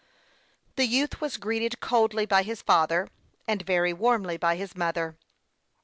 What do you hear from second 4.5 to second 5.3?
his mother.